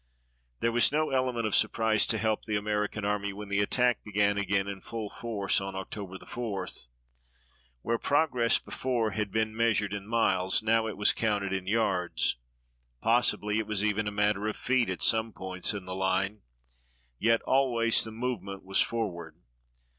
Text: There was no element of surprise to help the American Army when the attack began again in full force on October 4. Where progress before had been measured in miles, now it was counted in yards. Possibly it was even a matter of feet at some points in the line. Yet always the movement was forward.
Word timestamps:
There 0.61 0.71
was 0.71 0.91
no 0.91 1.11
element 1.11 1.45
of 1.45 1.53
surprise 1.53 2.07
to 2.07 2.17
help 2.17 2.45
the 2.45 2.55
American 2.55 3.05
Army 3.05 3.33
when 3.33 3.49
the 3.49 3.59
attack 3.61 4.03
began 4.03 4.35
again 4.35 4.67
in 4.67 4.81
full 4.81 5.11
force 5.11 5.61
on 5.61 5.75
October 5.75 6.17
4. 6.25 6.67
Where 7.83 7.99
progress 7.99 8.57
before 8.57 9.11
had 9.11 9.31
been 9.31 9.55
measured 9.55 9.93
in 9.93 10.07
miles, 10.07 10.63
now 10.63 10.87
it 10.87 10.97
was 10.97 11.13
counted 11.13 11.53
in 11.53 11.67
yards. 11.67 12.37
Possibly 12.99 13.59
it 13.59 13.67
was 13.67 13.83
even 13.83 14.07
a 14.07 14.11
matter 14.11 14.47
of 14.47 14.55
feet 14.57 14.89
at 14.89 15.03
some 15.03 15.33
points 15.33 15.71
in 15.71 15.85
the 15.85 15.93
line. 15.93 16.41
Yet 17.19 17.43
always 17.43 18.03
the 18.03 18.09
movement 18.11 18.63
was 18.65 18.81
forward. 18.81 19.35